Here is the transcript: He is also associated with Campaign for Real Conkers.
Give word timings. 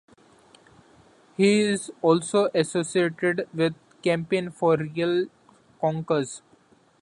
He 1.37 1.59
is 1.61 1.91
also 2.01 2.49
associated 2.55 3.47
with 3.53 3.75
Campaign 4.01 4.49
for 4.49 4.77
Real 4.77 5.27
Conkers. 5.79 6.41